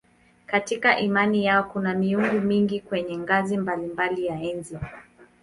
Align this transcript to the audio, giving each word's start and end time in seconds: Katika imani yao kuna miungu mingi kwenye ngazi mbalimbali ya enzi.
Katika 0.45 0.99
imani 0.99 1.45
yao 1.45 1.63
kuna 1.63 1.93
miungu 1.93 2.39
mingi 2.41 2.79
kwenye 2.81 3.17
ngazi 3.17 3.57
mbalimbali 3.57 4.25
ya 4.25 4.41
enzi. 4.43 4.77